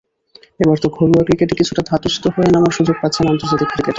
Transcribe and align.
এবার 0.59 0.77
তো 0.83 0.87
ঘরোয়া 0.89 1.23
ক্রিকেটে 1.27 1.55
কিছুটা 1.59 1.81
ধাতস্থ 1.89 2.23
হয়ে 2.35 2.49
নামার 2.53 2.73
সুযোগ 2.77 2.95
পাচ্ছেন 3.01 3.25
আন্তর্জাতিক 3.27 3.67
ক্রিকেটে। 3.67 3.89